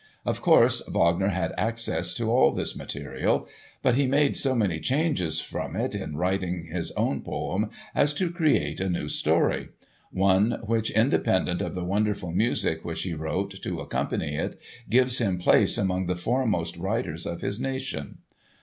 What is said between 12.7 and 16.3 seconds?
which he wrote to accompany it, gives him place among the